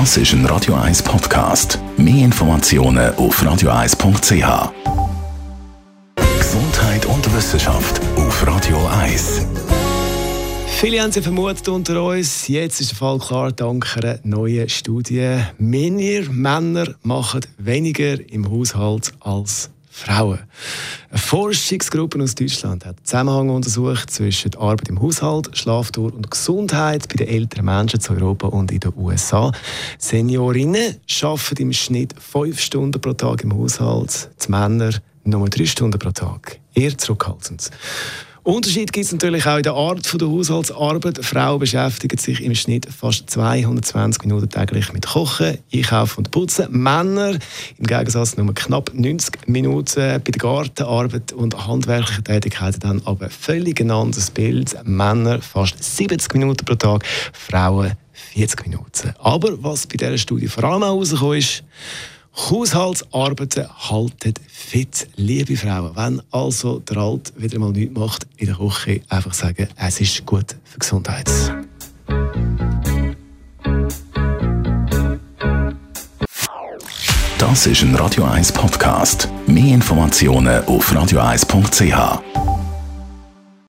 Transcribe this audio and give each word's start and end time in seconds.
Das 0.00 0.16
ist 0.16 0.32
ein 0.32 0.44
Radio 0.46 0.74
1 0.74 1.04
Podcast. 1.04 1.78
Mehr 1.96 2.24
Informationen 2.24 3.14
auf 3.14 3.40
radio1.ch. 3.40 4.72
Gesundheit 6.36 7.06
und 7.06 7.36
Wissenschaft 7.36 8.00
auf 8.16 8.44
Radio 8.44 8.76
1. 8.88 9.46
Viele 10.80 11.00
haben 11.00 11.12
sie 11.12 11.22
vermutet 11.22 11.68
unter 11.68 12.02
uns. 12.02 12.48
Jetzt 12.48 12.80
ist 12.80 12.90
der 12.90 12.98
Fall 12.98 13.20
klar, 13.20 13.52
dank 13.52 13.96
einer 13.96 14.18
neuen 14.24 14.68
Studie. 14.68 15.38
Männer, 15.58 16.28
Männer 16.28 16.96
machen 17.04 17.42
weniger 17.58 18.18
im 18.32 18.50
Haushalt 18.50 19.12
als 19.20 19.70
Frauen. 19.96 20.40
Eine 21.08 21.18
Forschungsgruppe 21.18 22.20
aus 22.20 22.34
Deutschland 22.34 22.84
hat 22.84 22.96
Zusammenhang 23.04 23.48
untersucht 23.48 24.10
zwischen 24.10 24.50
der 24.50 24.60
Arbeit 24.60 24.88
im 24.88 25.00
Haushalt, 25.00 25.56
Schlafdauer 25.56 26.12
und 26.12 26.32
Gesundheit 26.32 27.08
bei 27.08 27.14
den 27.14 27.28
älteren 27.28 27.66
Menschen 27.66 28.00
in 28.00 28.16
Europa 28.16 28.48
und 28.48 28.72
in 28.72 28.80
den 28.80 28.92
USA. 28.96 29.52
Seniorinnen 29.98 30.96
arbeiten 31.22 31.62
im 31.62 31.72
Schnitt 31.72 32.12
fünf 32.18 32.58
Stunden 32.58 33.00
pro 33.00 33.12
Tag 33.12 33.44
im 33.44 33.54
Haushalt, 33.54 34.30
die 34.44 34.50
Männer 34.50 34.90
nur 35.22 35.48
drei 35.48 35.64
Stunden 35.64 35.96
pro 35.96 36.10
Tag. 36.10 36.58
Eher 36.74 36.98
zurückhaltend. 36.98 37.70
Unterschied 38.44 38.92
gibt 38.92 39.06
es 39.06 39.12
natürlich 39.12 39.46
auch 39.46 39.56
in 39.56 39.62
der 39.62 39.72
Art 39.72 40.20
der 40.20 40.28
Haushaltsarbeit. 40.28 41.24
Frauen 41.24 41.60
beschäftigen 41.60 42.18
sich 42.18 42.42
im 42.42 42.54
Schnitt 42.54 42.86
fast 42.86 43.30
220 43.30 44.22
Minuten 44.24 44.50
täglich 44.50 44.92
mit 44.92 45.06
Kochen, 45.06 45.56
Einkaufen 45.72 46.18
und 46.18 46.30
Putzen. 46.30 46.66
Männer 46.70 47.38
im 47.78 47.86
Gegensatz 47.86 48.36
nur 48.36 48.52
knapp 48.52 48.90
90 48.92 49.48
Minuten 49.48 50.22
bei 50.22 50.30
der 50.30 50.38
Gartenarbeit 50.38 51.32
und 51.32 51.66
handwerklichen 51.66 52.22
Tätigkeiten 52.22 52.80
dann 52.80 53.02
aber 53.06 53.30
völlig 53.30 53.80
ein 53.80 53.90
anderes 53.90 54.30
Bild. 54.30 54.76
Männer 54.84 55.40
fast 55.40 55.82
70 55.82 56.34
Minuten 56.34 56.66
pro 56.66 56.74
Tag, 56.74 57.06
Frauen 57.32 57.92
40 58.12 58.66
Minuten. 58.66 59.14
Aber 59.20 59.62
was 59.62 59.86
bei 59.86 59.96
dieser 59.96 60.18
Studie 60.18 60.48
vor 60.48 60.64
allem 60.64 60.82
herausgekommen 60.82 61.38
ist, 61.38 61.64
Haushaltsarbeiten 62.36 63.68
halten 63.90 64.34
fit, 64.48 65.08
liebe 65.16 65.56
Frauen. 65.56 65.94
Wenn 65.94 66.22
also 66.30 66.80
der 66.80 66.96
Alt 66.96 67.32
wieder 67.36 67.58
mal 67.58 67.70
nichts 67.70 67.96
macht 67.96 68.26
in 68.36 68.46
der 68.46 68.56
Küche, 68.56 69.02
einfach 69.08 69.32
sagen, 69.34 69.68
es 69.76 70.00
ist 70.00 70.26
gut 70.26 70.56
für 70.64 70.74
die 70.74 70.80
Gesundheit. 70.80 71.30
Das 77.38 77.66
ist 77.66 77.82
ein 77.82 77.94
Radio 77.94 78.24
1 78.24 78.50
Podcast. 78.52 79.28
Mehr 79.46 79.74
Informationen 79.74 80.64
auf 80.64 80.90
radio1.ch. 80.92 82.43